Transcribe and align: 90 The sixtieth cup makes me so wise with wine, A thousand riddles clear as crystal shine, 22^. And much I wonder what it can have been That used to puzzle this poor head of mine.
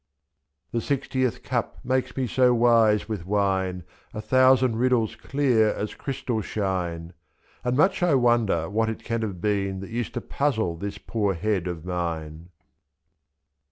90 0.71 0.71
The 0.71 0.81
sixtieth 0.87 1.43
cup 1.43 1.77
makes 1.83 2.17
me 2.17 2.25
so 2.25 2.55
wise 2.55 3.07
with 3.07 3.23
wine, 3.27 3.83
A 4.15 4.19
thousand 4.19 4.77
riddles 4.77 5.15
clear 5.15 5.71
as 5.75 5.93
crystal 5.93 6.41
shine, 6.41 7.13
22^. 7.63 7.65
And 7.65 7.77
much 7.77 8.01
I 8.01 8.15
wonder 8.15 8.67
what 8.67 8.89
it 8.89 9.03
can 9.03 9.21
have 9.21 9.39
been 9.39 9.79
That 9.79 9.91
used 9.91 10.15
to 10.15 10.21
puzzle 10.21 10.75
this 10.75 10.97
poor 10.97 11.35
head 11.35 11.67
of 11.67 11.85
mine. 11.85 12.49